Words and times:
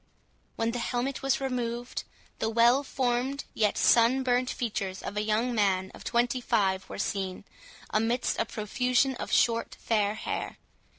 When 0.55 0.71
the 0.71 0.79
helmet 0.79 1.21
was 1.21 1.39
removed, 1.39 2.05
the 2.39 2.49
well 2.49 2.81
formed, 2.83 3.43
yet 3.53 3.77
sun 3.77 4.23
burnt 4.23 4.49
features 4.49 5.03
of 5.03 5.15
a 5.15 5.21
young 5.21 5.53
man 5.53 5.91
of 5.93 6.03
twenty 6.03 6.41
five 6.41 6.89
were 6.89 6.97
seen, 6.97 7.45
amidst 7.91 8.39
a 8.39 8.45
profusion 8.45 9.13
of 9.17 9.31
short 9.31 9.75
fair 9.79 10.15
hair. 10.15 10.57